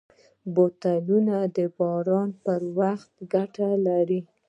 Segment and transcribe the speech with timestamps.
[0.53, 4.19] بوټونه د باران پر وخت ګټه لري.